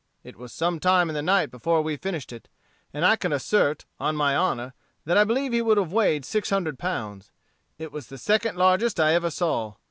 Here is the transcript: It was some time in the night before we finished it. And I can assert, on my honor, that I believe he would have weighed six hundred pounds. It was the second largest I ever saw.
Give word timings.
It 0.23 0.35
was 0.35 0.51
some 0.51 0.79
time 0.79 1.09
in 1.09 1.13
the 1.13 1.21
night 1.21 1.51
before 1.51 1.83
we 1.83 1.95
finished 1.95 2.33
it. 2.33 2.49
And 2.91 3.05
I 3.05 3.15
can 3.15 3.31
assert, 3.31 3.85
on 3.99 4.15
my 4.15 4.35
honor, 4.35 4.73
that 5.05 5.15
I 5.15 5.23
believe 5.25 5.53
he 5.53 5.61
would 5.61 5.77
have 5.77 5.93
weighed 5.93 6.25
six 6.25 6.49
hundred 6.49 6.79
pounds. 6.79 7.29
It 7.77 7.91
was 7.91 8.07
the 8.07 8.17
second 8.17 8.55
largest 8.57 8.99
I 8.99 9.13
ever 9.13 9.29
saw. 9.29 9.75